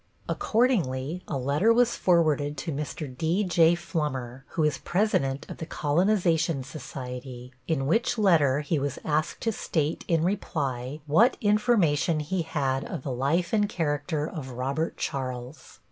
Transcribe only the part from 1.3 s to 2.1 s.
letter was